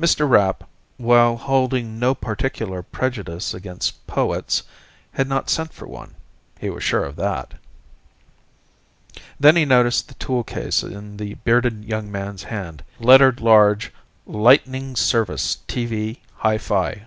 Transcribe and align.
Mr. 0.00 0.26
Rapp, 0.26 0.66
while 0.96 1.36
holding 1.36 1.98
no 1.98 2.14
particular 2.14 2.82
prejudice 2.82 3.52
against 3.52 4.06
poets, 4.06 4.62
had 5.12 5.28
not 5.28 5.50
sent 5.50 5.74
for 5.74 5.86
one, 5.86 6.14
he 6.58 6.70
was 6.70 6.82
sure 6.82 7.04
of 7.04 7.16
that. 7.16 7.52
Then 9.38 9.56
he 9.56 9.66
noticed 9.66 10.08
the 10.08 10.14
toolcase 10.14 10.82
in 10.82 11.18
the 11.18 11.34
bearded 11.34 11.84
young 11.84 12.10
man's 12.10 12.44
hand, 12.44 12.82
lettered 12.98 13.42
large 13.42 13.92
LIGHTNING 14.24 14.96
SERVICE, 14.96 15.58
TV, 15.68 16.20
HI 16.38 16.56
FI. 16.56 17.04